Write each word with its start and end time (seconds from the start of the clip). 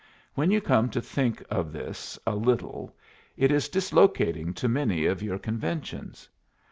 When 0.33 0.49
you 0.49 0.61
come 0.61 0.89
to 0.89 0.99
think 0.99 1.43
of 1.51 1.71
this 1.71 2.17
a 2.25 2.33
little 2.35 2.97
it 3.37 3.51
is 3.51 3.69
dislocating 3.69 4.51
to 4.55 4.67
many 4.67 5.05
of 5.05 5.21
your 5.21 5.37
conventions. 5.37 6.27